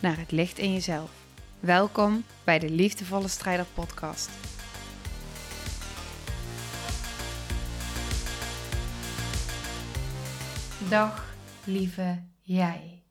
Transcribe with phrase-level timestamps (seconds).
[0.00, 1.10] naar het licht in jezelf.
[1.60, 4.30] Welkom bij de Liefdevolle Strijder Podcast.
[10.88, 13.02] Dag, lieve jij.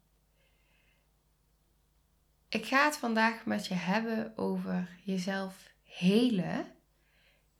[2.50, 6.68] Ik ga het vandaag met je hebben over jezelf helen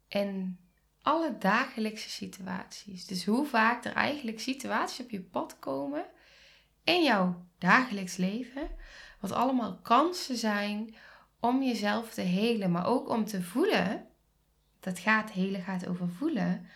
[0.08, 0.60] in
[1.02, 3.06] alle dagelijkse situaties.
[3.06, 6.06] Dus hoe vaak er eigenlijk situaties op je pad komen
[6.84, 8.70] in jouw dagelijks leven,
[9.20, 10.96] wat allemaal kansen zijn
[11.40, 14.08] om jezelf te helen, maar ook om te voelen.
[14.80, 16.68] Dat gaat, helen gaat over voelen.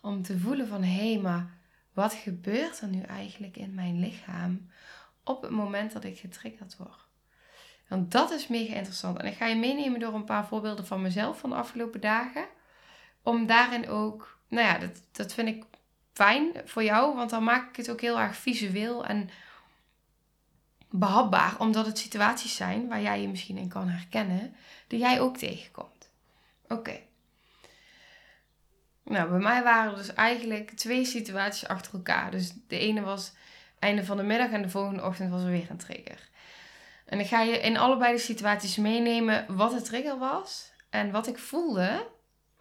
[0.00, 1.50] Om te voelen van hé, hey, maar
[1.92, 4.70] wat gebeurt er nu eigenlijk in mijn lichaam
[5.24, 7.10] op het moment dat ik getriggerd word?
[7.88, 9.18] Want dat is mega interessant.
[9.18, 12.44] En ik ga je meenemen door een paar voorbeelden van mezelf van de afgelopen dagen.
[13.22, 15.64] Om daarin ook, nou ja, dat, dat vind ik
[16.12, 19.28] fijn voor jou, want dan maak ik het ook heel erg visueel en
[20.92, 24.54] behapbaar, omdat het situaties zijn waar jij je misschien in kan herkennen,
[24.86, 26.10] die jij ook tegenkomt.
[26.68, 26.98] Oké.
[29.04, 32.30] Nou, bij mij waren er dus eigenlijk twee situaties achter elkaar.
[32.30, 33.32] Dus de ene was
[33.78, 36.28] einde van de middag en de volgende ochtend was er weer een trigger.
[37.06, 41.26] En ik ga je in allebei de situaties meenemen wat de trigger was en wat
[41.26, 42.06] ik voelde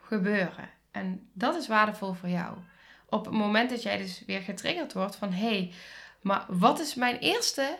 [0.01, 0.69] gebeuren.
[0.91, 2.57] En dat is waardevol voor jou.
[3.05, 5.73] Op het moment dat jij dus weer getriggerd wordt van hé, hey,
[6.21, 7.77] maar wat is mijn eerste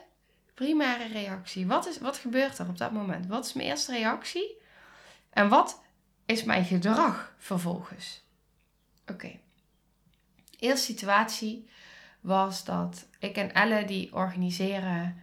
[0.62, 1.68] primaire reactie?
[1.68, 3.28] Wat, is, wat gebeurt er op dat moment?
[3.28, 4.58] Wat is mijn eerste reactie?
[5.30, 5.82] En wat
[6.26, 8.24] is mijn gedrag vervolgens?
[9.08, 9.40] Oké.
[10.60, 11.70] Eerste situatie
[12.20, 15.22] was dat ik en Elle die organiseren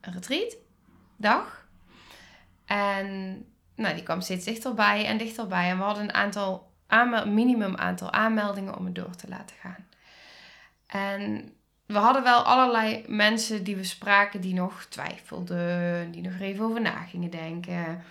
[0.00, 0.56] een retreat
[1.16, 1.68] dag.
[2.64, 3.06] En
[3.74, 5.70] nou, die kwam steeds dichterbij en dichterbij.
[5.70, 6.72] En we hadden een aantal
[7.26, 9.86] minimum aantal aanmeldingen om het door te laten gaan.
[10.86, 11.54] En
[11.92, 16.80] we hadden wel allerlei mensen die we spraken die nog twijfelden, die nog even over
[16.80, 18.02] na gingen denken.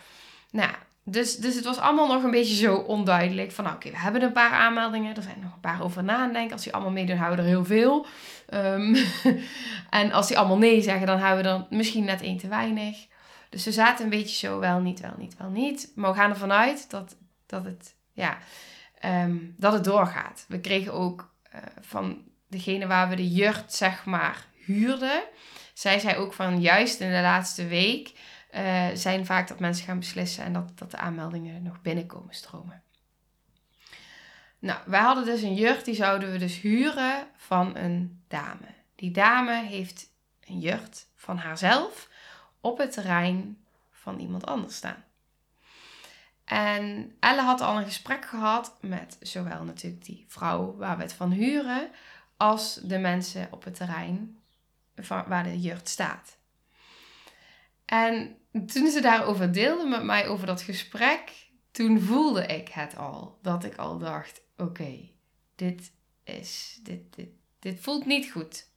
[0.52, 0.72] Nou,
[1.04, 3.52] dus, dus het was allemaal nog een beetje zo onduidelijk.
[3.52, 5.16] Van nou, oké, we hebben een paar aanmeldingen.
[5.16, 6.54] Er zijn nog een paar over na denken.
[6.54, 8.06] Als die allemaal meedoen, houden we er heel veel.
[8.54, 8.96] Um,
[9.90, 13.08] en als die allemaal nee zeggen, dan houden we dan misschien net één te weinig.
[13.50, 15.92] Dus we zaten een beetje zo wel, niet, wel, niet, wel, niet.
[15.96, 17.16] Maar we gaan ervan uit dat,
[17.46, 18.38] dat, het, ja,
[19.06, 20.46] um, dat het doorgaat.
[20.48, 25.24] We kregen ook uh, van degene waar we de jurt, zeg maar, huurden.
[25.74, 28.14] Zij zei ook van juist in de laatste week
[28.56, 32.84] uh, zijn vaak dat mensen gaan beslissen en dat, dat de aanmeldingen nog binnenkomen stromen.
[34.60, 38.68] Nou, wij hadden dus een jurt, die zouden we dus huren van een dame.
[38.96, 40.10] Die dame heeft
[40.46, 42.10] een jurt van haarzelf
[42.62, 43.58] op het terrein
[43.92, 45.04] van iemand anders staan.
[46.46, 51.14] En Elle had al een gesprek gehad met zowel natuurlijk die vrouw waar we het
[51.14, 51.90] van huren,
[52.42, 54.40] als de mensen op het terrein
[55.28, 56.38] waar de jurt staat.
[57.86, 63.40] En toen ze daarover deelde met mij over dat gesprek, toen voelde ik het al.
[63.42, 65.10] Dat ik al dacht: oké,
[65.56, 65.92] dit
[66.24, 67.30] is, dit, dit,
[67.60, 68.70] dit voelt niet goed.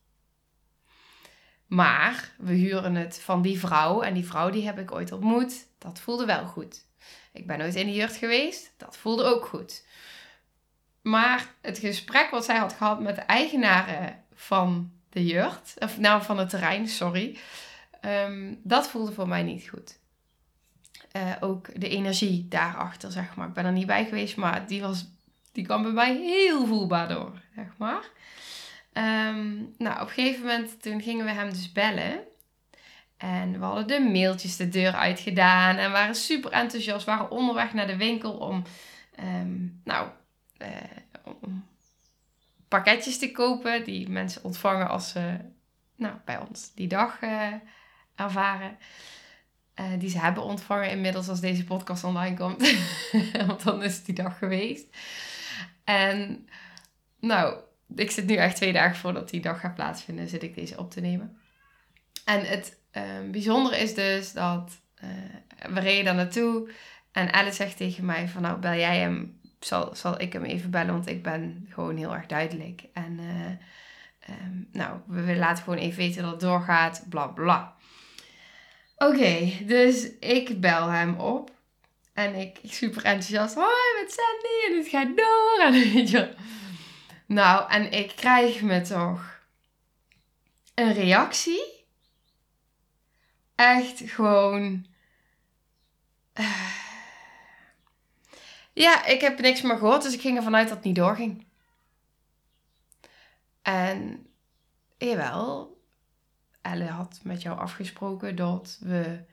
[1.66, 5.66] Maar we huren het van die vrouw en die vrouw die heb ik ooit ontmoet.
[5.78, 6.86] Dat voelde wel goed.
[7.32, 8.72] Ik ben nooit in de jurt geweest.
[8.76, 9.84] Dat voelde ook goed.
[11.04, 16.22] Maar het gesprek wat zij had gehad met de eigenaren van de jurt, of nou
[16.22, 17.38] van het terrein, sorry,
[18.00, 19.98] um, dat voelde voor mij niet goed.
[21.16, 23.48] Uh, ook de energie daarachter, zeg maar.
[23.48, 25.06] Ik ben er niet bij geweest, maar die, was,
[25.52, 28.04] die kwam bij mij heel voelbaar door, zeg maar.
[29.28, 32.20] Um, nou, op een gegeven moment toen gingen we hem dus bellen.
[33.16, 37.06] En we hadden de mailtjes de deur uitgedaan en waren super enthousiast.
[37.06, 38.62] waren onderweg naar de winkel om,
[39.20, 40.08] um, nou,
[40.58, 40.68] uh,
[41.42, 41.66] om
[42.68, 45.38] pakketjes te kopen die mensen ontvangen als ze
[45.96, 47.52] nou, bij ons die dag uh,
[48.14, 48.78] ervaren.
[49.80, 52.74] Uh, die ze hebben ontvangen inmiddels als deze podcast online komt.
[53.46, 54.86] Want dan is die dag geweest.
[55.84, 56.48] En
[57.20, 57.60] nou,
[57.96, 60.90] ik zit nu echt twee dagen voordat die dag gaat plaatsvinden, zit ik deze op
[60.90, 61.38] te nemen.
[62.24, 66.70] En het uh, bijzondere is dus dat uh, we reden daar naartoe.
[67.12, 70.70] En Alice zegt tegen mij van nou bel jij hem, zal, zal ik hem even
[70.70, 72.82] bellen, want ik ben gewoon heel erg duidelijk.
[72.92, 77.76] En uh, um, nou, we laten gewoon even weten dat het doorgaat, bla bla.
[78.96, 81.52] Oké, dus ik bel hem op.
[82.12, 83.54] En ik, ik super enthousiast.
[83.54, 84.72] Hoi, met Sandy.
[84.72, 85.58] En het gaat door.
[85.66, 86.34] En weet je.
[87.26, 89.40] Nou, en ik krijg me toch
[90.74, 91.86] een reactie.
[93.54, 94.86] Echt gewoon.
[96.32, 96.83] eh,
[98.74, 101.46] ja, ik heb niks meer gehoord, dus ik ging ervan uit dat het niet doorging.
[103.62, 104.26] En
[104.98, 105.74] jawel,
[106.62, 109.24] Elle had met jou afgesproken dat we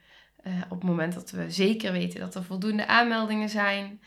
[0.43, 4.01] eh, op het moment dat we zeker weten dat er voldoende aanmeldingen zijn,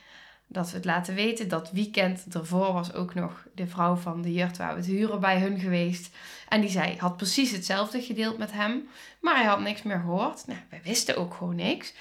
[0.46, 1.48] dat we het laten weten.
[1.48, 5.20] Dat weekend ervoor was ook nog de vrouw van de jurt waar we het huren
[5.20, 6.16] bij hun geweest.
[6.48, 8.88] En die zei, had precies hetzelfde gedeeld met hem,
[9.20, 10.46] maar hij had niks meer gehoord.
[10.46, 11.94] Nou, wij wisten ook gewoon niks.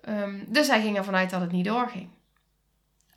[0.00, 2.08] Ehm, dus hij ging ervan uit dat het niet doorging.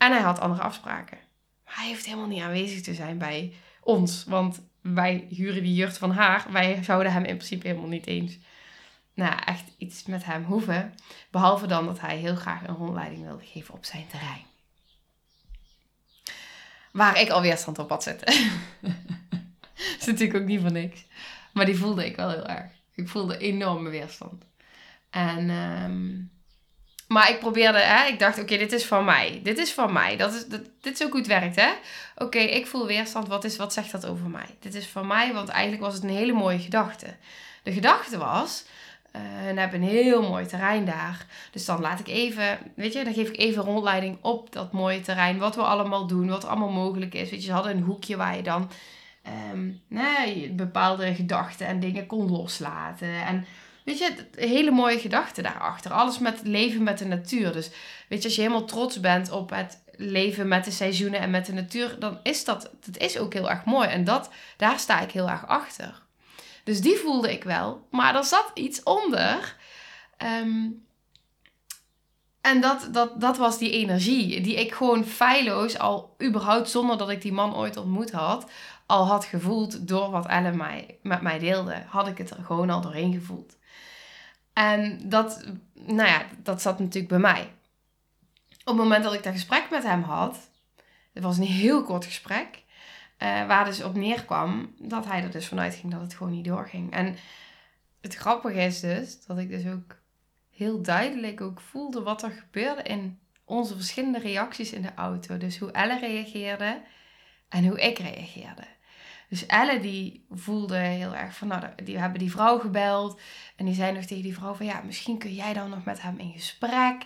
[0.00, 1.18] En hij had andere afspraken.
[1.64, 4.24] Maar hij hoeft helemaal niet aanwezig te zijn bij ons.
[4.24, 6.46] Want wij huren die jurt van haar.
[6.50, 8.38] Wij zouden hem in principe helemaal niet eens
[9.14, 10.94] nou, echt iets met hem hoeven.
[11.30, 14.44] Behalve dan dat hij heel graag een rondleiding wilde geven op zijn terrein.
[16.92, 18.28] Waar ik al weerstand op had zitten.
[19.98, 21.04] Is natuurlijk ook niet voor niks.
[21.52, 22.70] Maar die voelde ik wel heel erg.
[22.94, 24.44] Ik voelde enorme weerstand.
[25.10, 26.18] En, ehm,
[27.12, 29.40] maar ik probeerde, hè, ik dacht, oké, dit is van mij.
[29.42, 30.16] Dit is van mij.
[30.16, 31.70] Dat is, dat, dit is ook het werkt, hè.
[32.16, 33.28] Oké, ik voel weerstand.
[33.28, 34.56] Wat, is, wat zegt dat over mij?
[34.60, 37.06] Dit is van mij, want eigenlijk was het een hele mooie gedachte.
[37.62, 38.64] De gedachte was,
[39.16, 41.26] uh, en hebben een heel mooi terrein daar.
[41.50, 45.00] Dus dan laat ik even, weet je, dan geef ik even rondleiding op dat mooie
[45.00, 45.38] terrein.
[45.38, 47.30] Wat we allemaal doen, wat allemaal mogelijk is.
[47.30, 48.70] Weet je, ze hadden een hoekje waar je dan
[49.52, 53.26] um, nee, bepaalde gedachten en dingen kon loslaten.
[53.26, 53.46] En
[53.90, 55.92] weet je, hele mooie gedachten daarachter.
[55.92, 57.52] Alles met leven met de natuur.
[57.52, 57.70] Dus
[58.08, 61.46] weet je, als je helemaal trots bent op het leven met de seizoenen en met
[61.46, 63.88] de natuur, dan is dat, dat is ook heel erg mooi.
[63.88, 66.02] En dat, daar sta ik heel erg achter.
[66.64, 67.86] Dus die voelde ik wel.
[67.90, 69.56] Maar er zat iets onder.
[70.16, 70.68] Ehm,
[72.40, 74.40] en dat, dat, dat was die energie.
[74.40, 78.50] Die ik gewoon feilloos al überhaupt zonder dat ik die man ooit ontmoet had.
[78.86, 81.82] Al had gevoeld door wat Ellen mij, met mij deelde.
[81.86, 83.56] Had ik het er gewoon al doorheen gevoeld.
[84.52, 85.44] En dat,
[85.74, 87.52] nou ja, dat zat natuurlijk bij mij.
[88.50, 90.50] Op het moment dat ik dat gesprek met hem had.
[91.12, 92.62] Het was een heel kort gesprek.
[93.22, 96.44] Uh, waar dus op neerkwam dat hij er dus vanuit ging dat het gewoon niet
[96.44, 96.92] doorging.
[96.92, 97.16] En
[98.00, 99.96] het grappige is dus dat ik dus ook
[100.50, 105.38] heel duidelijk ook voelde wat er gebeurde in onze verschillende reacties in de auto.
[105.38, 106.82] Dus hoe Elle reageerde
[107.48, 108.64] en hoe ik reageerde.
[109.30, 113.20] Dus Elle die voelde heel erg van, nou, die hebben die vrouw gebeld.
[113.56, 116.02] En die zei nog tegen die vrouw van, ja, misschien kun jij dan nog met
[116.02, 117.04] hem in gesprek.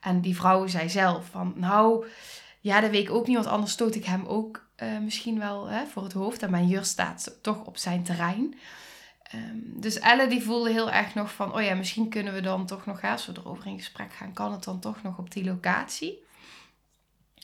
[0.00, 2.06] En die vrouw zei zelf van, nou,
[2.60, 5.66] ja, dat weet ik ook niet, want anders stoot ik hem ook uh, misschien wel
[5.66, 6.42] hè, voor het hoofd.
[6.42, 8.58] En mijn jur staat toch op zijn terrein.
[9.34, 12.66] Um, dus Elle die voelde heel erg nog van, oh ja, misschien kunnen we dan
[12.66, 15.44] toch nog, als we erover in gesprek gaan, kan het dan toch nog op die
[15.44, 16.24] locatie.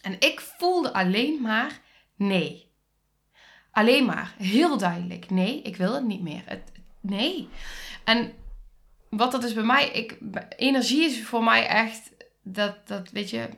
[0.02, 1.80] En ik voelde alleen maar
[2.16, 2.71] nee.
[3.72, 6.42] Alleen maar, heel duidelijk, nee, ik wil het niet meer.
[6.44, 7.48] Het, nee.
[8.04, 8.32] En
[9.08, 10.18] wat dat is bij mij, ik,
[10.56, 12.10] energie is voor mij echt,
[12.42, 13.48] dat, dat weet je,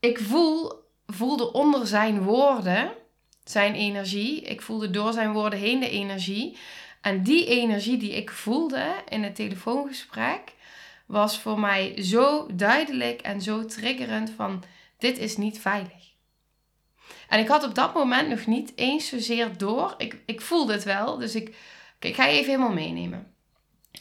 [0.00, 2.92] ik voel voelde onder zijn woorden
[3.44, 4.40] zijn energie.
[4.40, 6.56] Ik voelde door zijn woorden heen de energie.
[7.00, 10.52] En die energie die ik voelde in het telefoongesprek
[11.06, 14.64] was voor mij zo duidelijk en zo triggerend van
[14.98, 16.11] dit is niet veilig.
[17.28, 19.94] En ik had op dat moment nog niet eens zozeer door.
[19.98, 21.56] Ik, ik voelde het wel, dus ik,
[21.98, 23.34] ik ga je even helemaal meenemen.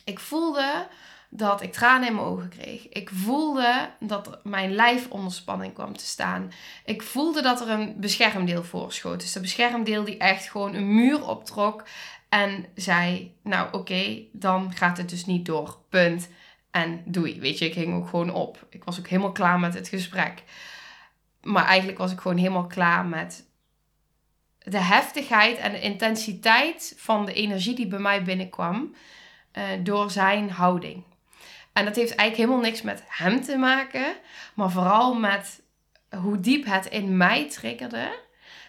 [0.04, 0.88] Ik voelde
[1.34, 2.90] dat ik tranen in mijn ogen kreeg.
[2.90, 6.52] Ik voelde dat mijn lijf onder spanning kwam te staan.
[6.86, 9.20] Ik voelde dat er een beschermdeel voorschoot.
[9.20, 11.84] Dus de beschermdeel die echt gewoon een muur optrok
[12.30, 15.78] en zei: Nou, oké, dan gaat het dus niet door.
[15.90, 16.30] Punt.
[16.72, 17.40] En doei.
[17.40, 18.66] Weet je, ik ging ook gewoon op.
[18.70, 20.44] Ik was ook helemaal klaar met het gesprek.
[21.42, 23.50] Maar eigenlijk was ik gewoon helemaal klaar met
[24.64, 28.96] de heftigheid en de intensiteit van de energie die bij mij binnenkwam
[29.58, 31.04] uh, door zijn houding.
[31.74, 34.16] En dat heeft eigenlijk helemaal niks met hem te maken,
[34.54, 35.62] maar vooral met
[36.18, 38.20] hoe diep het in mij triggerde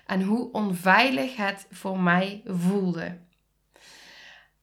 [0.06, 3.18] en hoe onveilig het voor mij voelde.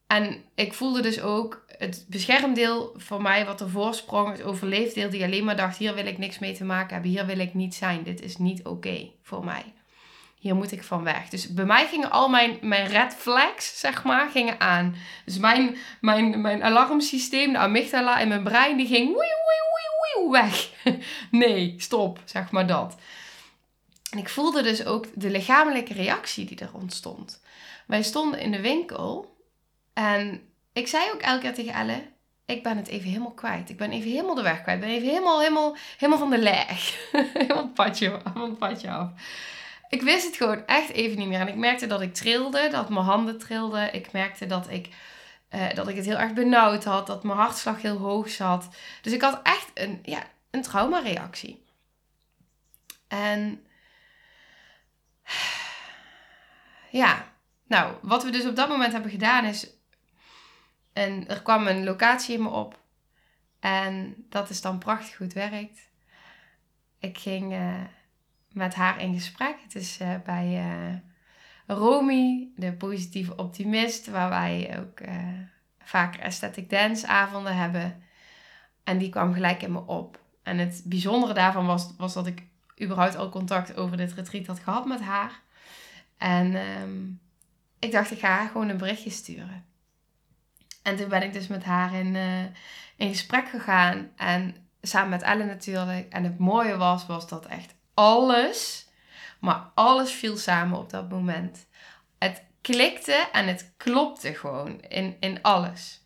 [0.06, 5.24] En ik voelde dus ook het beschermdeel voor mij wat ervoor sprong, het overleefdeel die
[5.24, 7.74] alleen maar dacht: hier wil ik niks mee te maken hebben, hier wil ik niet
[7.74, 9.64] zijn, dit is niet oké voor mij
[10.40, 11.28] hier moet ik van weg.
[11.28, 14.96] Dus bij mij gingen al mijn, mijn red flags, zeg maar, gingen aan.
[15.24, 20.42] Dus mijn, mijn, mijn alarmsysteem, de amygdala in mijn brein, die ging woei, woei, woei,
[20.42, 20.70] weg.
[21.30, 22.96] nee, stop, zeg maar dat.
[24.10, 27.42] En ik voelde dus ook de lichamelijke reactie die er ontstond.
[27.86, 29.36] Wij stonden in de winkel
[29.92, 32.02] en ik zei ook elke keer tegen Elle,
[32.50, 33.70] ik ben het even helemaal kwijt.
[33.70, 34.78] Ik ben even helemaal de weg kwijt.
[34.78, 37.08] Ik ben even helemaal, helemaal, helemaal van de leg.
[37.12, 39.10] helemaal het padje, af.
[39.88, 41.40] Ik wist het gewoon echt even niet meer.
[41.40, 43.94] En ik merkte dat ik trilde, dat mijn handen trilden.
[43.94, 44.88] Ik merkte dat ik,
[45.50, 48.68] uh, dat ik het heel erg benauwd had, dat mijn hartslag heel hoog zat.
[49.02, 51.64] Dus ik had echt een, ja, een traumareactie.
[53.08, 53.66] En
[56.90, 57.24] ja,
[57.66, 59.79] nou, wat we dus op dat moment hebben gedaan is
[60.92, 62.78] en er kwam een locatie in me op.
[63.60, 65.90] En dat is dan prachtig goed werkt.
[66.98, 67.74] Ik ging uh,
[68.52, 69.56] met haar in gesprek.
[69.62, 70.96] Het is uh, bij uh,
[71.76, 75.00] Romy, de positieve optimist, waar wij ook
[75.78, 78.02] vaak aesthetic dance avonden hebben.
[78.84, 80.20] En die kwam gelijk in me op.
[80.42, 82.42] En het bijzondere daarvan was, was dat ik
[82.82, 85.40] überhaupt al contact over dit retreat had gehad met haar.
[86.16, 87.20] En um,
[87.78, 89.64] ik dacht, ik ga haar gewoon een berichtje sturen.
[90.82, 92.44] En toen ben ik dus met haar in, uh,
[92.96, 94.10] in gesprek gegaan.
[94.16, 96.12] En samen met Ellen natuurlijk.
[96.12, 98.88] En het mooie was, was dat echt alles,
[99.40, 101.66] maar alles viel samen op dat moment.
[102.18, 106.02] Het klikte en het klopte gewoon in, in alles.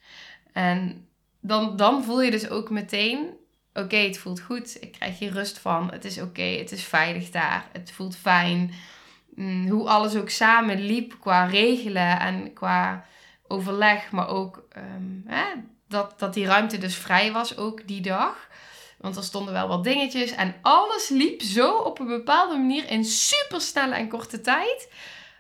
[0.53, 1.09] En
[1.41, 3.37] dan, dan voel je dus ook meteen,
[3.75, 4.83] oké, het voelt goed.
[4.83, 5.91] Ik krijg hier rust van.
[5.93, 7.69] Het is oké, het is veilig daar.
[7.73, 8.73] Het voelt fijn.
[9.35, 13.07] Mm, hoe alles ook samen liep qua regelen en qua
[13.55, 15.45] overleg, maar ook um, hè,
[15.89, 18.49] dat, dat die ruimte dus vrij was ook die dag.
[18.99, 23.05] Want er stonden wel wat dingetjes en alles liep zo op een bepaalde manier in
[23.05, 24.89] super snelle en korte tijd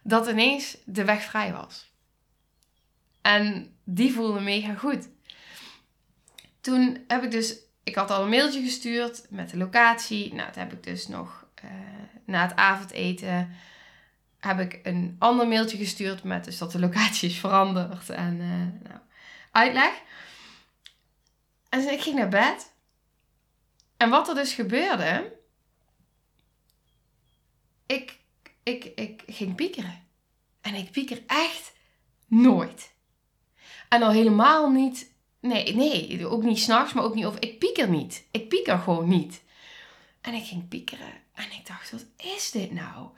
[0.02, 1.92] dat ineens de weg vrij was.
[3.22, 5.08] En die voelde mega goed.
[6.60, 10.34] Toen heb ik dus, ik had al een mailtje gestuurd met de locatie.
[10.34, 11.70] Nou, dat heb ik dus nog uh,
[12.24, 13.56] na het avondeten
[14.44, 18.88] heb ik een ander mailtje gestuurd met dus dat de locatie is veranderd en uh,
[18.88, 19.00] nou,
[19.50, 20.02] uitleg.
[21.68, 22.72] En ik ging naar bed.
[23.96, 25.32] En wat er dus gebeurde,
[27.86, 28.18] ik,
[28.62, 30.02] ik, ik ging piekeren.
[30.60, 31.72] En ik pieker echt
[32.26, 32.94] nooit.
[33.88, 37.88] En al helemaal niet, nee, nee, ook niet s'nachts, maar ook niet over, ik pieker
[37.88, 38.26] niet.
[38.30, 39.42] Ik pieker gewoon niet.
[40.20, 41.12] En ik ging piekeren.
[41.34, 43.08] En ik dacht, wat is dit nou?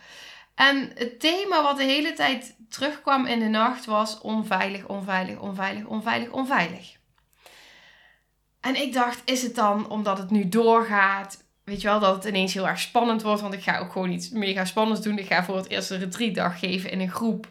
[0.57, 5.85] En het thema wat de hele tijd terugkwam in de nacht was onveilig, onveilig, onveilig,
[5.85, 6.97] onveilig, onveilig.
[8.61, 11.45] En ik dacht, is het dan omdat het nu doorgaat?
[11.65, 13.41] Weet je wel, dat het ineens heel erg spannend wordt.
[13.41, 15.19] Want ik ga ook gewoon iets mega spannends doen.
[15.19, 17.47] Ik ga voor het eerst een retreatdag geven in een groep.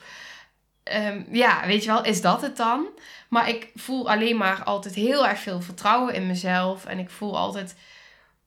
[0.84, 2.88] Ehm, ja, weet je wel, is dat het dan?
[3.30, 6.86] Maar ik voel alleen maar altijd heel erg veel vertrouwen in mezelf.
[6.86, 7.76] En ik voel altijd,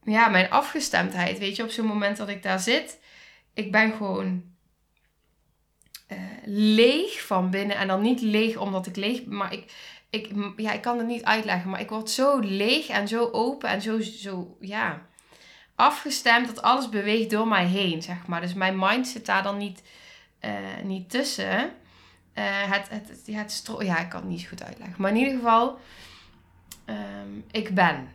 [0.03, 1.39] ja, mijn afgestemdheid.
[1.39, 2.99] Weet je, op zo'n moment dat ik daar zit
[3.59, 4.43] ik ben gewoon
[6.11, 7.77] uh, leeg van binnen.
[7.77, 9.71] En dan niet leeg omdat ik leeg maar ik,
[10.09, 11.69] ik, ja, ik kan het niet uitleggen.
[11.69, 15.07] Maar ik word zo leeg en zo open en zo, zo ja,
[15.75, 18.41] afgestemd dat alles beweegt door mij heen, zeg maar.
[18.41, 19.83] Dus mijn mind zit daar dan niet,
[20.41, 20.51] uh,
[20.83, 21.71] niet tussen.
[22.35, 23.45] Uh, het, het, het, ja,
[23.79, 25.01] ja, ik kan het niet zo goed uitleggen.
[25.01, 25.79] Maar in ieder geval,
[26.85, 28.11] um, ik ben.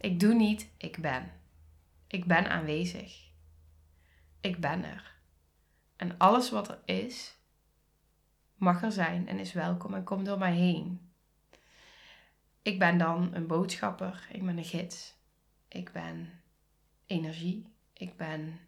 [0.00, 1.32] Ik doe niet, ik ben.
[2.06, 3.12] Ik ben aanwezig.
[4.40, 5.14] Ik ben er.
[6.00, 7.36] En alles wat er is,
[8.54, 11.10] mag er zijn en is welkom en komt door mij heen.
[12.62, 15.14] Ik ben dan een boodschapper, ik ben een gids,
[15.68, 16.42] ik ben
[17.06, 18.60] energie, ik ben.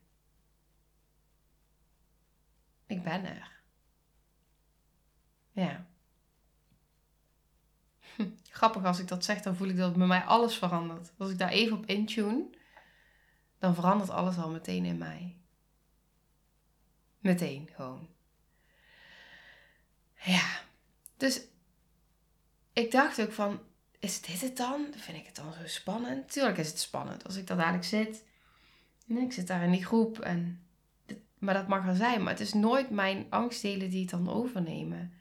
[2.86, 3.60] Ik ben er.
[5.52, 5.86] Ja.
[8.50, 11.12] Grappig als ik dat zeg, dan voel ik dat bij mij alles verandert.
[11.18, 12.50] Als ik daar even op intune,
[13.58, 15.41] dan verandert alles al meteen in mij.
[17.22, 18.08] Meteen gewoon.
[20.14, 20.60] Ja,
[21.16, 21.40] dus
[22.72, 23.60] ik dacht ook van,
[23.98, 24.86] is dit het dan?
[24.96, 26.32] Vind ik het dan zo spannend?
[26.32, 28.24] Tuurlijk is het spannend als ik daar dadelijk zit.
[29.08, 30.66] En ik zit daar in die groep en...
[31.38, 32.22] Maar dat mag er zijn.
[32.22, 35.12] Maar het is nooit mijn angstdelen die het dan overnemen.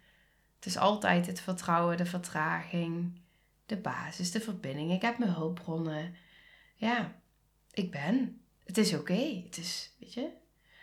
[0.56, 3.20] Het is altijd het vertrouwen, de vertraging,
[3.66, 4.92] de basis, de verbinding.
[4.92, 6.16] Ik heb mijn hulpbronnen.
[6.76, 7.22] Ja,
[7.72, 8.42] ik ben.
[8.66, 9.42] Het is oké.
[9.46, 10.30] Het is, weet je,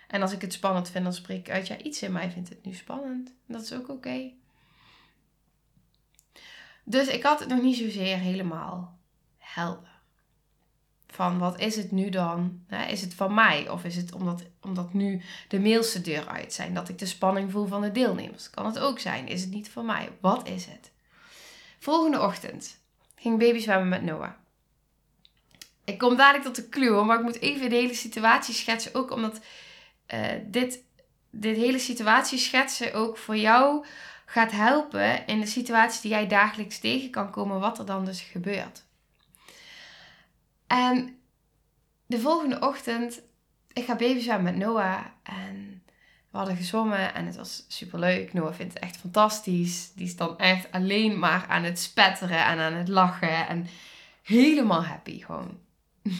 [0.08, 2.48] en als ik het spannend vind, dan spreek ik uit, ja, iets in mij vindt
[2.48, 3.28] het nu spannend.
[3.28, 4.30] En dat is ook oké.
[6.84, 8.98] Dus ik had het nog niet zozeer helemaal
[9.38, 9.96] helder.
[11.06, 12.64] Van wat is het nu dan?
[12.88, 13.68] Is het van mij?
[13.68, 16.74] Of is het omdat, omdat nu de mails de deur uit zijn?
[16.74, 18.50] Dat ik de spanning voel van de deelnemers?
[18.50, 19.28] Kan het ook zijn?
[19.28, 20.10] Is het niet van mij?
[20.20, 20.90] Wat is het?
[21.78, 22.78] Volgende ochtend
[23.14, 24.32] ging baby zwemmen met Noah.
[25.84, 28.94] Ik kom dadelijk tot de clue, maar ik moet even de hele situatie schetsen.
[28.94, 29.40] Ook omdat
[30.14, 30.82] uh, dit,
[31.30, 33.84] dit hele situatie schetsen ook voor jou
[34.26, 38.20] gaat helpen in de situaties die jij dagelijks tegen kan komen, wat er dan dus
[38.20, 38.84] gebeurt.
[40.66, 41.18] En
[42.06, 43.20] de volgende ochtend,
[43.72, 45.82] ik ga babyzwemmen met Noah en
[46.30, 48.32] we hadden gezwommen en het was superleuk.
[48.32, 49.92] Noah vindt het echt fantastisch.
[49.94, 53.66] Die is dan echt alleen maar aan het spetteren en aan het lachen en
[54.22, 55.58] helemaal happy gewoon.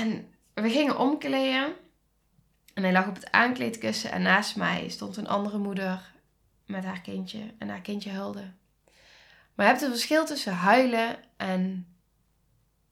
[0.00, 1.74] en we gingen omkleden
[2.78, 6.12] en hij lag op het aankleedkussen en naast mij stond een andere moeder
[6.66, 8.52] met haar kindje en haar kindje huilde.
[9.54, 11.86] Maar je hebt een verschil tussen huilen en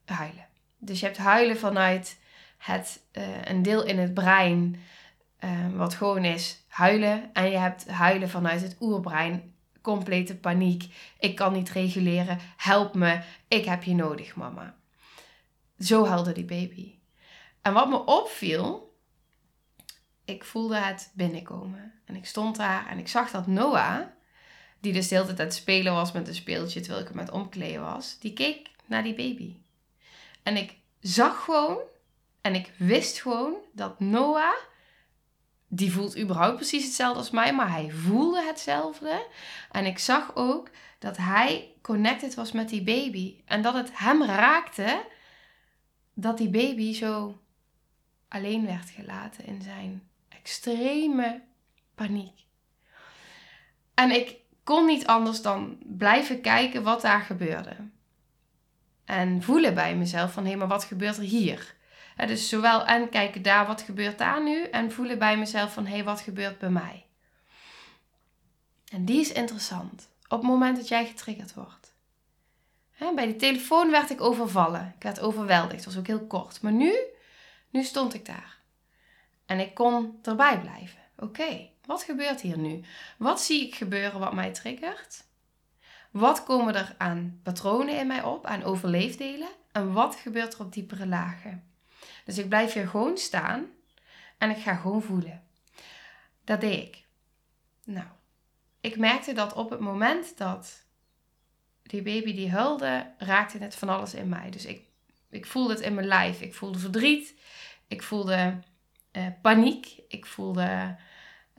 [0.05, 0.47] huilen.
[0.79, 2.19] Dus je hebt huilen vanuit
[2.59, 4.81] het, uh, een deel in het brein,
[5.45, 7.31] uh, wat gewoon is huilen.
[7.33, 10.85] En je hebt huilen vanuit het oerbrein, complete paniek.
[11.19, 14.75] Ik kan niet reguleren, help me, ik heb je nodig, mama.
[15.79, 16.95] Zo huilde die baby.
[17.63, 18.86] En wat me opviel,
[20.27, 21.93] ik voelde het binnenkomen.
[22.05, 24.01] En ik stond daar en ik zag dat Noah,
[24.81, 27.17] die dus de hele tijd aan het spelen was met een speeltje terwijl ik hem
[27.17, 29.57] met omkleden was, die keek naar die baby.
[30.43, 31.79] En ik zag gewoon
[32.41, 34.57] en ik wist gewoon dat Noah,
[35.69, 39.27] die voelt überhaupt precies hetzelfde als mij, maar hij voelde hetzelfde.
[39.71, 43.41] En ik zag ook dat hij connected was met die baby.
[43.45, 45.05] En dat het hem raakte
[46.15, 47.41] dat die baby zo
[48.29, 50.09] alleen werd gelaten in zijn
[50.47, 51.43] extreme
[51.95, 52.45] paniek.
[53.95, 57.77] En ik kon niet anders dan blijven kijken wat daar gebeurde.
[59.05, 61.75] En voelen bij mezelf van hé, maar wat gebeurt er hier?
[62.17, 64.63] dus zowel en kijken daar, wat gebeurt daar nu?
[64.63, 67.07] En voelen bij mezelf van hé, wat gebeurt bij mij?
[68.93, 70.11] En die is interessant.
[70.29, 71.95] Op het moment dat jij getriggerd wordt.
[73.15, 74.95] bij de telefoon werd ik overvallen.
[74.97, 75.85] Ik werd overweldigd.
[75.85, 76.63] Het was ook heel kort.
[76.63, 76.95] Maar nu,
[77.71, 78.56] nu stond ik daar.
[79.47, 81.01] En ik kon erbij blijven.
[81.19, 82.85] Oké, wat gebeurt hier nu?
[83.19, 85.25] Wat zie ik gebeuren wat mij triggert?
[86.11, 89.49] Wat komen er aan patronen in mij op, aan overleefdelen?
[89.73, 91.65] En wat gebeurt er op diepere lagen?
[92.25, 93.67] Dus ik blijf hier gewoon staan
[94.39, 95.43] en ik ga gewoon voelen.
[96.45, 97.05] Dat deed ik.
[97.85, 98.07] Nou,
[98.81, 100.85] ik merkte dat op het moment dat
[101.83, 104.51] die baby die huilde, raakte het van alles in mij.
[104.51, 104.85] Dus ik,
[105.31, 106.41] ik voelde het in mijn lijf.
[106.41, 107.35] Ik voelde verdriet.
[107.89, 108.59] Ik voelde
[109.17, 110.01] uh, paniek.
[110.09, 110.97] Ik voelde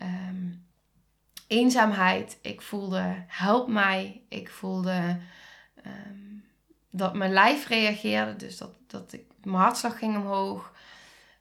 [0.01, 0.65] um,
[1.47, 2.39] eenzaamheid.
[2.41, 4.21] Ik voelde help mij.
[4.29, 5.17] Ik voelde
[5.85, 6.43] um,
[6.91, 8.35] dat mijn lijf reageerde.
[8.35, 10.73] Dus dat, dat ik, mijn hartslag ging omhoog.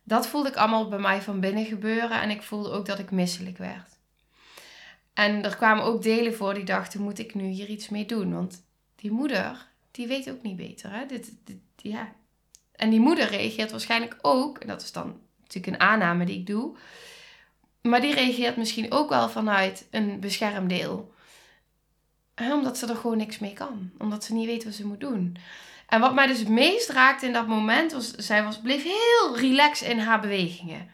[0.03, 2.21] Dat voelde ik allemaal bij mij van binnen gebeuren.
[2.21, 3.95] En ik voelde ook dat ik misselijk werd.
[5.15, 8.35] En er kwamen ook delen voor die dachten, moet ik nu hier iets mee doen?
[8.35, 8.65] Want
[8.97, 10.93] die moeder, die weet ook niet beter.
[10.93, 11.07] Hè?
[11.07, 11.33] Dit,
[11.77, 12.13] ja.
[12.73, 16.47] En die moeder reageert waarschijnlijk ook, en dat is dan natuurlijk een aanname die ik
[16.47, 16.77] doe.
[17.83, 21.15] Maar die reageert misschien ook wel vanuit een beschermdeel.
[22.53, 23.91] Omdat ze er gewoon niks mee kan.
[23.99, 25.37] Omdat ze niet weet wat ze moet doen.
[25.89, 29.39] En wat mij dus het meest raakte in dat moment was, zij was, bleef heel
[29.39, 30.91] relaxed in haar bewegingen.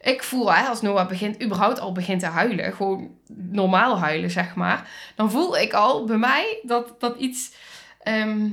[0.00, 4.54] Ik voel, hè, als Noah begint, überhaupt al begint te huilen, gewoon normaal huilen, zeg
[4.54, 4.90] maar.
[5.14, 7.54] Dan voel ik al bij mij dat, dat iets
[8.02, 8.50] ehm,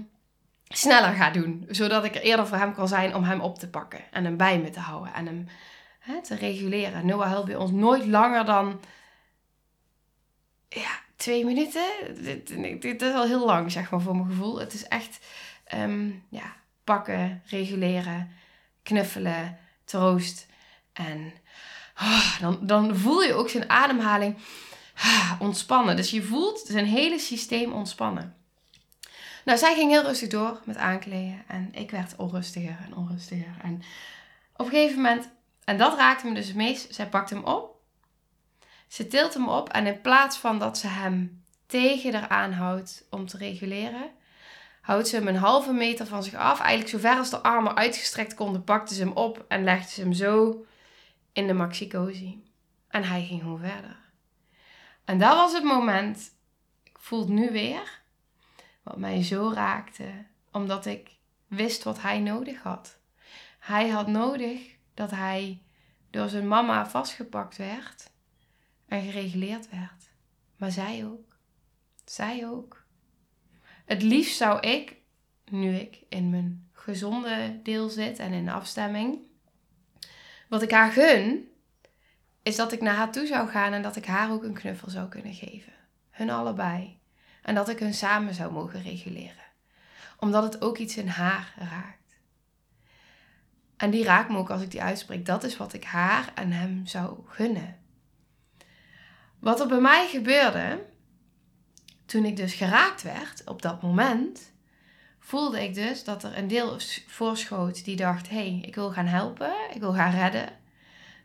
[0.71, 1.65] sneller gaat doen.
[1.69, 3.99] Zodat ik er eerder voor hem kan zijn om hem op te pakken.
[4.11, 5.13] En hem bij me te houden.
[5.13, 5.47] En hem
[5.99, 7.05] hè, te reguleren.
[7.05, 8.79] Noah helpt bij ons nooit langer dan
[10.69, 11.85] ja, twee minuten.
[12.21, 14.59] Dit, dit, is al heel lang, zeg maar, voor mijn gevoel.
[14.59, 15.19] Het is echt
[15.63, 18.31] ehm, ja, pakken, reguleren,
[18.83, 20.47] knuffelen, troost.
[20.93, 21.33] En
[22.01, 24.37] oh, dan, dan voel je ook zijn ademhaling
[24.95, 25.95] ah, ontspannen.
[25.95, 28.40] Dus je voelt zijn hele systeem ontspannen.
[29.45, 31.43] Nou, zij ging heel rustig door met aankleden.
[31.47, 33.55] En ik werd onrustiger en onrustiger.
[33.61, 33.81] En
[34.55, 35.29] op een gegeven moment,
[35.63, 37.79] en dat raakte me dus het meest, zij pakt hem op.
[38.87, 43.25] Ze tilt hem op en in plaats van dat ze hem tegen haar aanhoudt om
[43.25, 44.11] te reguleren,
[44.81, 46.59] houdt ze hem een halve meter van zich af.
[46.59, 50.01] Eigenlijk zo ver als de armen uitgestrekt konden, pakte ze hem op en legde ze
[50.01, 50.65] hem zo
[51.33, 51.87] in de maxi
[52.87, 53.97] En hij ging gewoon verder.
[55.05, 56.31] En dat was het moment,
[56.83, 58.00] ik voel het nu weer,
[58.83, 61.17] wat mij zo raakte, omdat ik
[61.47, 62.99] wist wat hij nodig had.
[63.59, 65.61] Hij had nodig dat hij
[66.09, 68.11] door zijn mama vastgepakt werd
[68.87, 70.11] en gereguleerd werd.
[70.57, 71.37] Maar zij ook.
[72.05, 72.85] Zij ook.
[73.85, 74.95] Het liefst zou ik,
[75.45, 79.19] nu ik in mijn gezonde deel zit en in afstemming,
[80.49, 81.51] wat ik haar gun,
[82.43, 84.89] is dat ik naar haar toe zou gaan en dat ik haar ook een knuffel
[84.89, 85.73] zou kunnen geven.
[86.09, 87.00] Hun allebei.
[87.41, 89.49] En dat ik hun samen zou mogen reguleren.
[90.17, 92.19] Omdat het ook iets in haar raakt.
[93.77, 95.25] En die raakt me ook als ik die uitspreek.
[95.25, 97.77] Dat is wat ik haar en hem zou gunnen.
[99.39, 100.85] Wat er bij mij gebeurde,
[102.05, 104.51] toen ik dus geraakt werd op dat moment,
[105.19, 109.05] voelde ik dus dat er een deel voorschoot die dacht: hé, hey, ik wil gaan
[109.05, 110.49] helpen, ik wil gaan redden.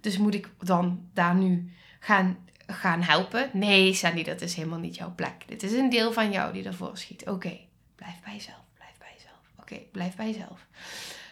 [0.01, 3.51] Dus moet ik dan daar nu gaan, gaan helpen?
[3.53, 5.45] Nee, Sandy, dat is helemaal niet jouw plek.
[5.47, 7.29] Dit is een deel van jou die ervoor schiet.
[7.29, 7.59] Oké,
[7.95, 9.41] blijf bij jezelf, blijf bij jezelf.
[9.61, 10.67] Oké, blijf bij jezelf.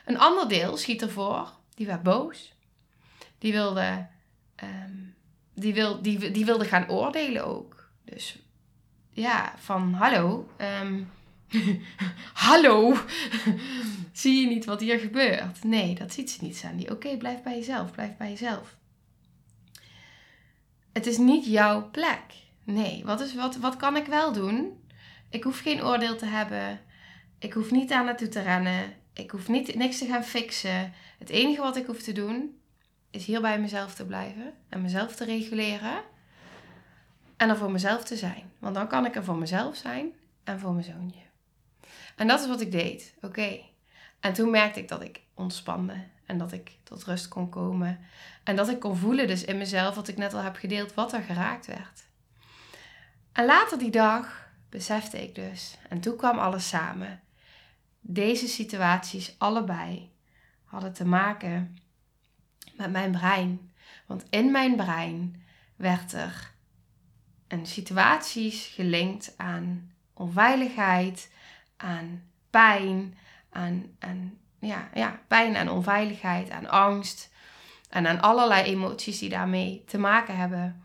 [0.05, 2.53] Een ander deel schiet ervoor, die werd boos.
[3.39, 4.07] Die wilde,
[4.55, 4.93] ehm,
[5.55, 7.89] die, wil, die, die wilde gaan oordelen ook.
[8.05, 8.39] Dus
[9.11, 10.49] ja, van hallo.
[10.57, 11.03] Ehm,
[12.47, 12.97] hallo.
[14.13, 15.65] Zie je niet wat hier gebeurt?
[15.65, 16.87] Nee, dat ziet ze niet, Sandy.
[16.91, 17.91] Oké, blijf bij jezelf.
[17.91, 18.77] Blijf bij jezelf.
[20.95, 22.23] Het is niet jouw plek.
[22.65, 24.85] Nee, wat, is, wat, wat kan ik wel doen?
[25.31, 26.81] Ik hoef geen oordeel te hebben.
[27.39, 28.93] Ik hoef niet daar naartoe te rennen.
[29.13, 30.93] Ik hoef niet, niks te gaan fixen.
[31.19, 32.59] Het enige wat ik hoef te doen,
[33.11, 34.53] is hier bij mezelf te blijven.
[34.69, 36.03] En mezelf te reguleren.
[37.37, 38.53] En er voor mezelf te zijn.
[38.59, 40.13] Want dan kan ik er voor mezelf zijn
[40.45, 41.21] en voor mijn zoontje.
[42.17, 43.15] En dat is wat ik deed.
[43.21, 43.61] Oké.
[44.21, 45.95] En toen merkte ik dat ik ontspande.
[46.27, 47.99] En dat ik tot rust kon komen.
[48.45, 51.13] En dat ik kon voelen dus in mezelf, wat ik net al heb gedeeld, wat
[51.13, 52.05] er geraakt werd.
[53.33, 55.77] En later die dag besefte ik dus.
[55.89, 57.21] En toen kwam alles samen.
[58.01, 60.13] Deze situaties, allebei,
[60.65, 61.79] hadden te maken
[62.77, 63.73] met mijn brein.
[64.07, 65.43] Want in mijn brein
[65.77, 66.53] werd er
[67.49, 71.31] een situaties gelinkt aan onveiligheid,
[71.77, 73.19] aan pijn,
[73.51, 77.33] aan, aan ja, ja, pijn en onveiligheid, aan angst
[77.91, 80.85] en aan allerlei emoties die daarmee te maken hebben.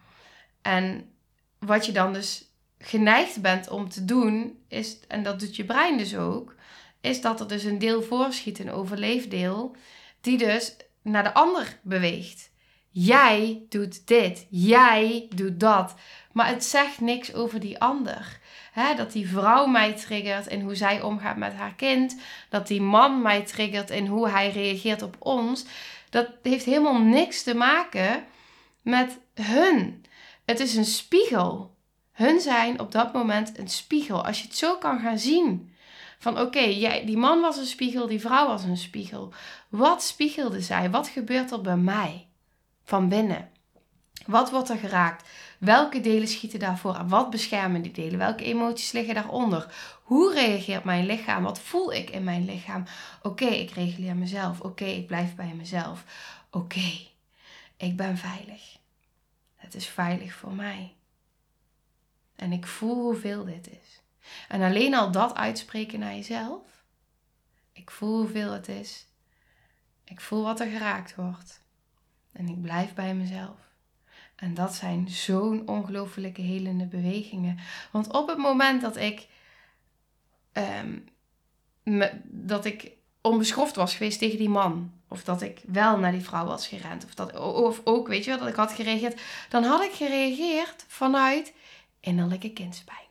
[0.61, 1.11] En
[1.59, 5.97] wat je dan dus geneigd bent om te doen, is, en dat doet je brein
[5.97, 6.55] dus ook,
[7.01, 9.75] is dat er dus een deel voorschiet, een overleefdeel,
[10.21, 12.51] die dus naar de ander beweegt.
[12.91, 15.95] Jij doet dit, jij doet dat.
[16.31, 18.39] Maar het zegt niks over die ander.
[18.95, 22.19] Dat die vrouw mij triggert in hoe zij omgaat met haar kind.
[22.49, 25.65] Dat die man mij triggert in hoe hij reageert op ons.
[26.09, 28.23] Dat heeft helemaal niks te maken
[28.81, 30.05] met hun.
[30.45, 31.75] Het is een spiegel.
[32.11, 34.25] Hun zijn op dat moment een spiegel.
[34.25, 35.73] Als je het zo kan gaan zien.
[36.19, 39.33] Van oké, jij, die man was een spiegel, die vrouw was een spiegel.
[39.69, 40.89] Wat spiegelde zij?
[40.89, 42.27] Wat gebeurt er bij mij?
[42.83, 43.49] Van binnen.
[44.25, 45.27] Wat wordt er geraakt?
[45.59, 47.09] Welke delen schieten daarvoor aan?
[47.09, 48.17] Wat beschermen die delen?
[48.19, 49.73] Welke emoties liggen daaronder?
[50.03, 51.43] Hoe reageert mijn lichaam?
[51.43, 52.83] Wat voel ik in mijn lichaam?
[53.21, 54.59] Oké, ik reguleer mezelf.
[54.59, 56.03] Oké, ik blijf bij mezelf.
[56.51, 56.91] Oké,
[57.77, 58.77] ik ben veilig.
[59.55, 60.93] Het is veilig voor mij.
[62.35, 64.01] En ik voel hoeveel dit is.
[64.47, 66.83] En alleen al dat uitspreken naar jezelf.
[67.73, 69.05] Ik voel hoeveel het is.
[70.03, 71.61] Ik voel wat er geraakt wordt.
[72.31, 73.57] En ik blijf bij mezelf.
[74.39, 77.59] En dat zijn zo'n ongelofelijke helende bewegingen.
[77.91, 79.27] Want op het moment dat ik,
[80.53, 81.05] um,
[82.23, 84.91] dat ik onbeschoft was geweest tegen die man.
[85.07, 87.05] Of dat ik wel naar die vrouw was gerend.
[87.05, 89.21] Of, dat, of ook, weet je wel, dat ik had gereageerd.
[89.49, 91.53] Dan had ik gereageerd vanuit
[91.99, 93.07] innerlijke kindspijn.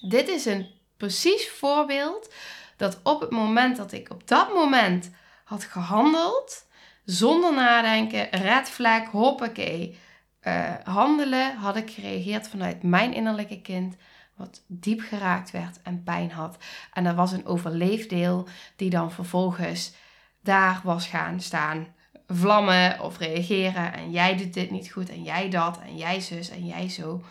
[0.00, 2.32] Dit is een precies voorbeeld
[2.76, 5.10] dat op het moment dat ik op dat moment
[5.44, 6.66] had gehandeld
[7.10, 9.98] zonder nadenken, red flag, hoppakee.
[10.42, 13.96] Uh, handelen had ik gereageerd vanuit mijn innerlijke kind,
[14.36, 16.56] wat diep geraakt werd en pijn had.
[16.92, 19.92] En er was een overleefdeel die dan vervolgens
[20.40, 21.94] daar was gaan staan
[22.26, 23.92] vlammen of reageren.
[23.92, 27.24] En jij doet dit niet goed en jij dat en jij zus en jij zo.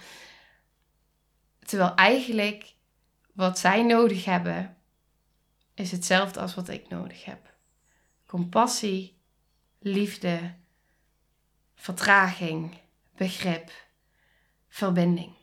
[1.59, 2.73] Terwijl eigenlijk
[3.33, 4.77] wat zij nodig hebben,
[5.73, 7.53] is hetzelfde als wat ik nodig heb.
[8.25, 9.16] Compassie,
[9.79, 10.53] liefde,
[11.75, 12.77] vertraging,
[13.15, 13.71] begrip,
[14.67, 15.35] verbinding.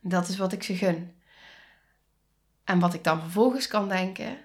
[0.00, 1.14] Dat is wat ik ze gun.
[2.64, 4.38] En wat ik dan vervolgens kan denken: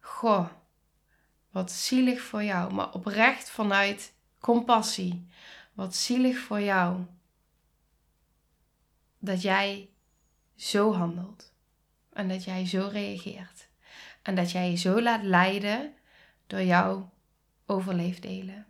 [0.00, 0.48] Goh,
[1.50, 5.28] wat zielig voor jou, maar oprecht vanuit compassie.
[5.72, 7.06] Wat zielig voor jou
[9.18, 9.90] dat jij
[10.56, 11.52] zo handelt
[12.12, 13.68] en dat jij zo reageert
[14.22, 15.94] en dat jij je zo laat leiden
[16.46, 17.12] door jouw
[17.66, 18.66] overleefdelen.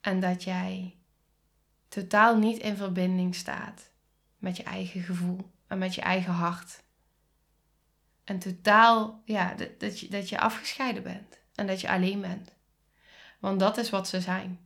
[0.00, 0.96] En dat jij
[1.88, 3.90] totaal niet in verbinding staat
[4.38, 6.82] met je eigen gevoel en met je eigen hart.
[8.24, 12.54] En totaal, ja, dat, dat, je, dat je afgescheiden bent en dat je alleen bent.
[13.38, 14.60] Want dat is wat ze zijn.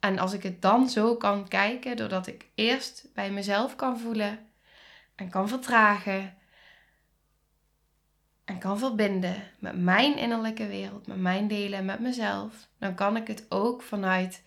[0.00, 4.38] En als ik het dan zo kan kijken, doordat ik eerst bij mezelf kan voelen
[5.14, 6.34] en kan vertragen
[8.50, 13.26] en kan verbinden met mijn innerlijke wereld, met mijn delen, met mezelf, dan kan ik
[13.26, 14.42] het ook vanuit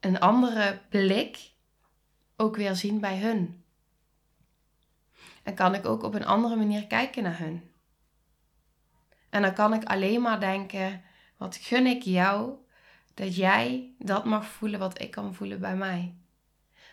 [0.00, 1.50] een andere blik
[2.36, 3.64] ook weer zien bij hun.
[5.42, 7.70] En kan ik ook op een andere manier kijken naar hun.
[9.30, 11.02] En dan kan ik alleen maar denken:
[11.36, 12.54] wat gun ik jou
[13.14, 16.14] dat jij dat mag voelen wat ik kan voelen bij mij.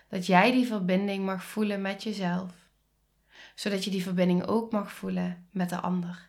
[0.08, 2.67] Dat jij die verbinding mag voelen met jezelf.
[3.58, 6.28] Zodat je die verbinding ook mag voelen met de ander.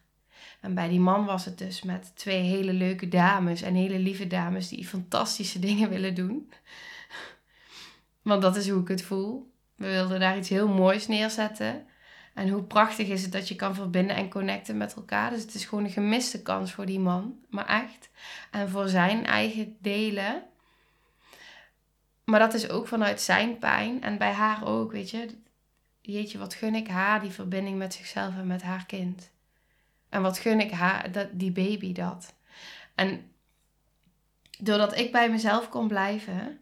[0.59, 4.27] En bij die man was het dus met twee hele leuke dames en hele lieve
[4.27, 6.51] dames die fantastische dingen willen doen.
[8.21, 9.51] Want dat is hoe ik het voel.
[9.75, 11.85] We wilden daar iets heel moois neerzetten.
[12.33, 15.29] En hoe prachtig is het dat je kan verbinden en connecten met elkaar.
[15.29, 17.39] Dus het is gewoon een gemiste kans voor die man.
[17.49, 18.09] Maar echt.
[18.51, 20.43] En voor zijn eigen delen.
[22.23, 24.03] Maar dat is ook vanuit zijn pijn.
[24.03, 25.47] En bij haar ook, weet je.
[26.11, 29.31] Jeetje, wat gun ik haar die verbinding met zichzelf en met haar kind.
[30.09, 32.35] En wat gun ik haar, dat, die baby dat.
[32.95, 33.31] En
[34.59, 36.59] doordat ik bij mezelf kon blijven,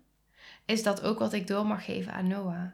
[0.66, 2.72] is dat ook wat ik door mag geven aan Noah.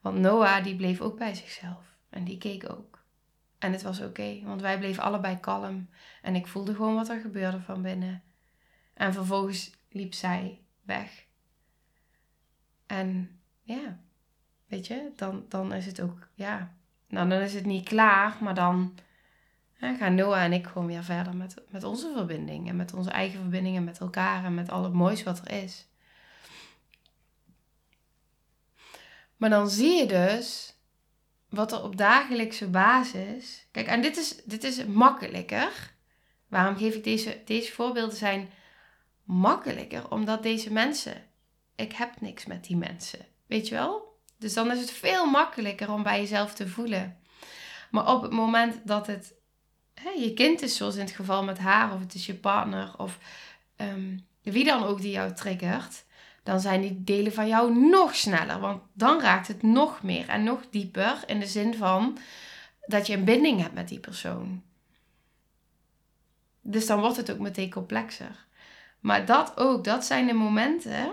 [0.00, 1.96] Want Noah die bleef ook bij zichzelf.
[2.10, 3.04] En die keek ook.
[3.58, 5.88] En het was oké, want wij bleven allebei kalm.
[6.22, 8.22] En ik voelde gewoon wat er gebeurde van binnen.
[8.94, 11.26] En vervolgens liep zij weg.
[12.86, 14.00] En ja,
[14.66, 16.74] weet je, dan, dan is het ook, ja,
[17.08, 18.94] nou dan is het niet klaar, maar dan
[19.72, 22.68] hè, gaan Noah en ik gewoon weer verder met, met onze verbinding.
[22.68, 25.86] En met onze eigen verbindingen met elkaar en met al het moois wat er is.
[29.36, 30.74] Maar dan zie je dus
[31.48, 33.66] wat er op dagelijkse basis.
[33.70, 35.94] Kijk, en dit is, dit is makkelijker.
[36.48, 38.50] Waarom geef ik deze, deze voorbeelden zijn
[39.24, 40.10] makkelijker?
[40.10, 41.24] Omdat deze mensen,
[41.74, 43.26] ik heb niks met die mensen.
[43.46, 44.05] Weet je wel?
[44.38, 47.16] Dus dan is het veel makkelijker om bij jezelf te voelen.
[47.90, 49.34] Maar op het moment dat het
[49.94, 52.94] hè, je kind is, zoals in het geval met haar, of het is je partner,
[52.96, 53.18] of
[53.76, 56.04] um, wie dan ook die jou triggert,
[56.42, 58.60] dan zijn die delen van jou nog sneller.
[58.60, 62.18] Want dan raakt het nog meer en nog dieper in de zin van
[62.86, 64.62] dat je een binding hebt met die persoon.
[66.60, 68.46] Dus dan wordt het ook meteen complexer.
[69.00, 71.12] Maar dat ook, dat zijn de momenten.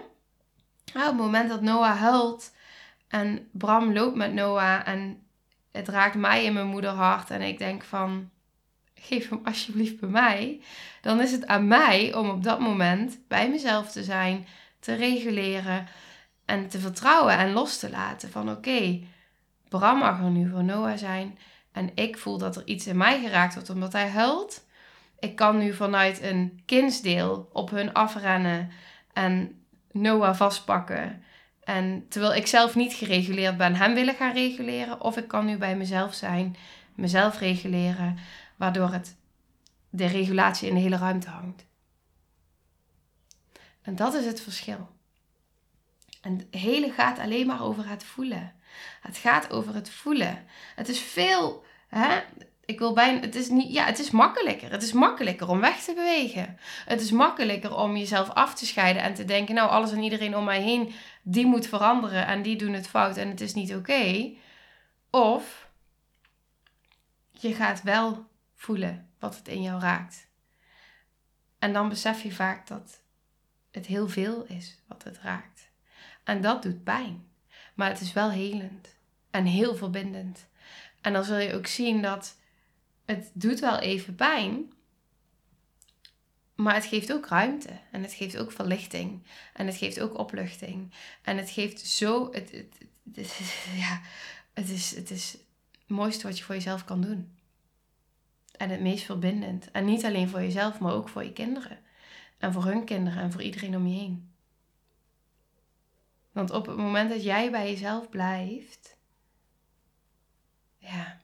[0.94, 2.52] Nou, het moment dat Noah huilt
[3.13, 5.21] en Bram loopt met Noah en
[5.71, 8.30] het raakt mij in mijn moederhart en ik denk van
[8.95, 10.62] geef hem alsjeblieft bij mij.
[11.02, 14.47] Dan is het aan mij om op dat moment bij mezelf te zijn,
[14.80, 15.88] te reguleren
[16.45, 18.32] en te vertrouwen en los te laten.
[18.32, 18.99] Van oké,
[19.69, 21.38] Bram mag er nu voor Noah zijn.
[21.71, 24.65] En ik voel dat er iets in mij geraakt wordt omdat hij huilt.
[25.19, 28.71] Ik kan nu vanuit een kindsdeel op hun afrennen
[29.13, 31.23] en Noah vastpakken.
[31.65, 35.02] En terwijl ik zelf niet gereguleerd ben, hem willen gaan reguleren.
[35.02, 36.56] Of ik kan nu bij mezelf zijn,
[36.95, 38.17] mezelf reguleren,
[38.56, 39.15] waardoor het,
[39.89, 41.65] de regulatie in de hele ruimte hangt.
[43.82, 44.89] En dat is het verschil.
[46.21, 48.54] En het hele gaat alleen maar over het voelen.
[49.02, 50.45] Het gaat over het voelen.
[50.76, 52.21] Het is veel, hè?
[52.65, 54.71] Ik wil bijna, het is niet, ja, het is makkelijker.
[54.71, 56.58] Het is makkelijker om weg te bewegen.
[56.86, 60.36] Het is makkelijker om jezelf af te scheiden en te denken, nou, alles en iedereen
[60.36, 63.76] om mij heen, die moet veranderen en die doen het fout en het is niet
[63.76, 64.32] oké.
[65.10, 65.69] Of
[67.32, 70.28] je gaat wel voelen wat het in jou raakt.
[71.60, 73.02] En dan besef je vaak dat
[73.71, 75.71] het heel veel is wat het raakt.
[76.23, 77.28] En dat doet pijn.
[77.73, 78.97] Maar het is wel helend
[79.32, 80.47] en heel verbindend.
[81.02, 82.38] En dan zul je ook zien dat
[83.06, 84.74] het doet wel even pijn,
[86.56, 90.94] maar het geeft ook ruimte en het geeft ook verlichting en het geeft ook opluchting
[91.22, 92.52] en het geeft zo het,
[93.13, 93.39] het,
[93.86, 94.02] ja,
[94.54, 95.32] het is het is
[95.72, 97.38] het mooiste wat je voor jezelf kan doen.
[98.58, 99.72] En het meest verbindend.
[99.72, 101.80] En niet alleen voor jezelf, maar ook voor je kinderen.
[102.38, 104.32] En voor hun kinderen en voor iedereen om je heen.
[106.32, 108.98] Want op het moment dat jij bij jezelf blijft,
[110.78, 111.22] ja,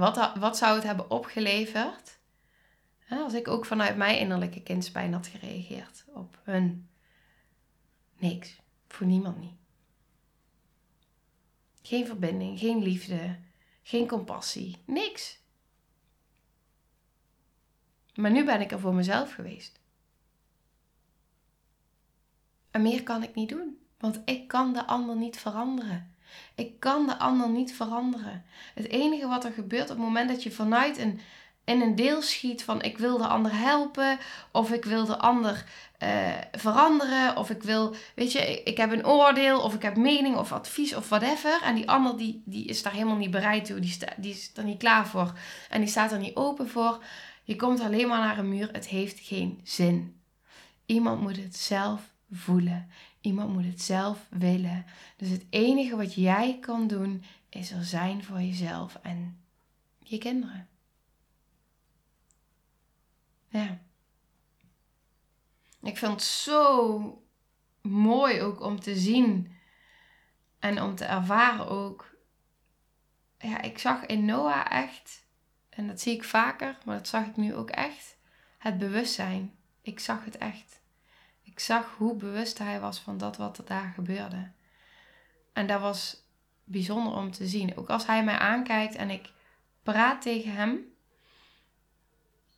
[0.00, 2.18] wat, wat zou het hebben opgeleverd
[3.08, 6.88] als ik ook vanuit mijn innerlijke kindspijn had gereageerd op hun?
[8.18, 9.58] Niks, voor niemand niet.
[11.82, 13.38] Geen verbinding, geen liefde,
[13.82, 15.38] geen compassie, niks.
[18.14, 19.80] Maar nu ben ik er voor mezelf geweest.
[22.70, 26.14] En meer kan ik niet doen, want ik kan de ander niet veranderen.
[26.54, 28.44] Ik kan de ander niet veranderen.
[28.74, 31.20] Het enige wat er gebeurt op het moment dat je vanuit een,
[31.64, 34.18] in een deel schiet van ik wil de ander helpen,
[34.52, 35.64] of ik wil de ander
[36.02, 40.36] uh, veranderen, of ik wil, weet je, ik, heb een oordeel, of ik heb mening
[40.36, 41.60] of advies of whatever.
[41.62, 44.50] En die ander die, die is daar helemaal niet bereid toe, die, sta, die is
[44.54, 45.32] er niet klaar voor
[45.70, 47.02] en die staat er niet open voor.
[47.44, 50.20] Je komt alleen maar naar een muur, het heeft geen zin.
[50.86, 52.90] Iemand moet het zelf voelen.
[53.20, 54.86] Iemand moet het zelf willen.
[55.16, 59.40] Dus het enige wat jij kan doen is er zijn voor jezelf en
[59.98, 60.68] je kinderen.
[63.48, 63.80] Ja.
[65.82, 67.22] Ik vind het zo
[67.80, 69.52] mooi ook om te zien
[70.58, 72.14] en om te ervaren ook.
[73.38, 75.26] Ja, ik zag in Noah echt,
[75.68, 78.16] en dat zie ik vaker, maar dat zag ik nu ook echt,
[78.58, 79.54] het bewustzijn.
[79.82, 80.79] Ik zag het echt.
[81.60, 84.50] Ik zag hoe bewust hij was van dat wat er daar gebeurde.
[85.52, 86.22] En dat was
[86.64, 87.76] bijzonder om te zien.
[87.76, 89.32] Ook als hij mij aankijkt en ik
[89.82, 90.92] praat tegen hem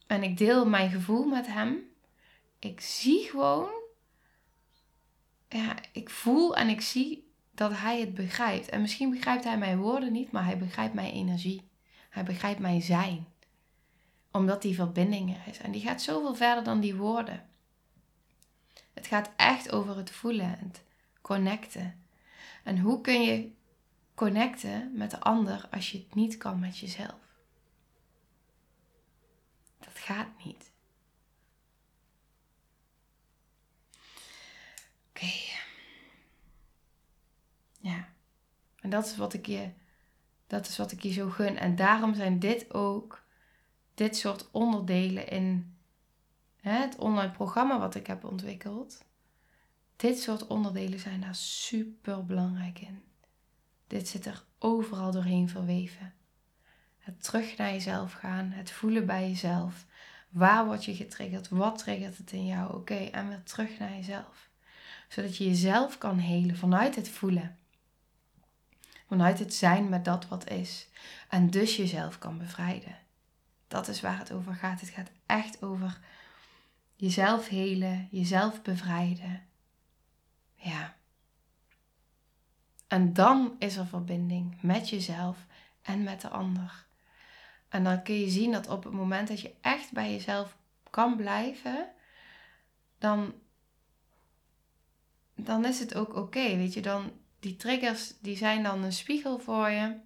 [0.07, 1.79] en ik deel mijn gevoel met hem,
[2.59, 3.71] ik zie gewoon,
[5.49, 8.69] ja, ik voel en ik zie dat hij het begrijpt.
[8.69, 11.69] En misschien begrijpt hij mijn woorden niet, maar hij begrijpt mijn energie.
[12.09, 13.27] Hij begrijpt mijn zijn.
[14.33, 15.59] Omdat die verbinding er is.
[15.59, 17.51] En die gaat zoveel verder dan die woorden.
[18.93, 20.85] Het gaat echt over het voelen, het
[21.21, 22.05] connecten.
[22.63, 23.51] En hoe kun je
[24.15, 27.21] connecten met de ander als je het niet kan met jezelf?
[29.79, 30.71] Dat gaat niet.
[35.09, 35.33] Oké.
[37.79, 38.09] Ja.
[38.81, 39.71] En dat is wat ik je,
[40.47, 41.57] dat is wat ik je zo gun.
[41.57, 43.25] En daarom zijn dit ook,
[43.95, 45.77] dit soort onderdelen in
[46.71, 49.05] het online programma wat ik heb ontwikkeld.
[49.97, 53.03] Dit soort onderdelen zijn daar super belangrijk in.
[53.87, 56.15] Dit zit er overal doorheen verweven.
[56.99, 59.87] Het terug naar jezelf gaan, het voelen bij jezelf.
[60.29, 61.49] Waar word je getriggerd?
[61.49, 62.75] Wat triggert het in jou?
[62.75, 64.51] Oké, en weer terug naar jezelf.
[65.09, 67.59] Zodat je jezelf kan helen vanuit het voelen.
[69.07, 70.89] Vanuit het zijn met dat wat is.
[71.29, 72.97] En dus jezelf kan bevrijden.
[73.69, 74.81] Dat is waar het over gaat.
[74.81, 75.99] Het gaat echt over
[77.03, 79.43] jezelf helen, jezelf bevrijden.
[80.55, 80.97] Ja.
[82.89, 85.47] En dan is er verbinding met jezelf
[85.83, 86.87] en met de ander.
[87.69, 90.57] En dan kun je zien dat op het moment dat je echt bij jezelf
[90.91, 91.89] kan blijven,
[92.99, 93.35] dan,
[95.35, 96.57] dan is het ook oké.
[96.57, 100.01] weet je, dan die triggers die zijn dan een spiegel voor je.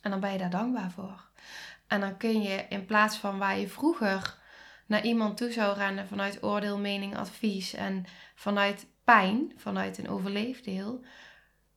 [0.00, 1.30] En dan ben je daar dankbaar voor.
[1.86, 4.38] En dan kun je in plaats van waar je vroeger
[4.90, 11.00] naar iemand toe zou rennen vanuit oordeel, mening, advies en vanuit pijn, vanuit een overleefdeel,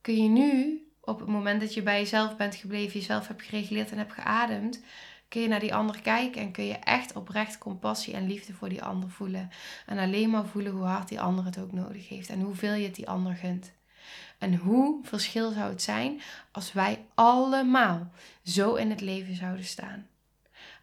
[0.00, 3.90] kun je nu op het moment dat je bij jezelf bent gebleven, jezelf hebt gereguleerd
[3.90, 4.82] en hebt geademd,
[5.28, 8.68] kun je naar die ander kijken en kun je echt oprecht compassie en liefde voor
[8.68, 9.50] die ander voelen.
[9.86, 12.86] En alleen maar voelen hoe hard die ander het ook nodig heeft en hoeveel je
[12.86, 13.72] het die ander gunt.
[14.38, 18.10] En hoe verschil zou het zijn als wij allemaal
[18.44, 20.06] zo in het leven zouden staan?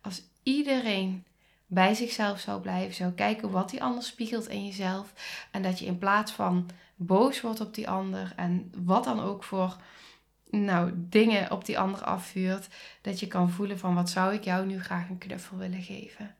[0.01, 1.25] Als iedereen
[1.73, 5.13] bij zichzelf zou blijven, zou kijken wat die ander spiegelt in jezelf.
[5.51, 9.43] En dat je in plaats van boos wordt op die ander en wat dan ook
[9.43, 9.77] voor
[10.49, 12.67] nou, dingen op die ander afvuurt,
[13.01, 16.35] dat je kan voelen van wat zou ik jou nu graag een knuffel willen geven.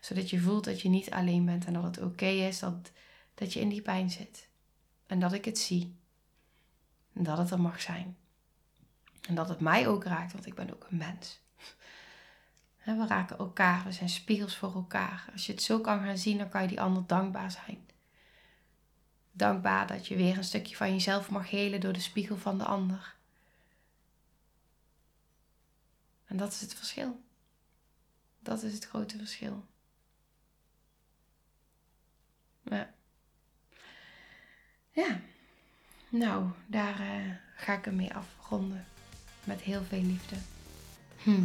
[0.00, 2.90] Zodat je voelt dat je niet alleen bent en dat het oké is dat,
[3.34, 4.48] dat je in die pijn zit.
[5.06, 5.96] En dat ik het zie.
[7.12, 8.16] En dat het er mag zijn.
[9.28, 11.41] En dat het mij ook raakt, want ik ben ook een mens.
[12.84, 15.28] We raken elkaar, we zijn spiegels voor elkaar.
[15.32, 17.86] Als je het zo kan gaan zien, dan kan je die ander dankbaar zijn.
[19.32, 22.64] Dankbaar dat je weer een stukje van jezelf mag helen door de spiegel van de
[22.64, 23.14] ander.
[26.26, 27.20] En dat is het verschil.
[28.38, 29.64] Dat is het grote verschil.
[32.62, 32.90] Ja.
[36.08, 38.86] Nou, daar uh, ga ik hem mee afronden.
[39.44, 40.36] Met heel veel liefde.
[41.22, 41.44] Hm.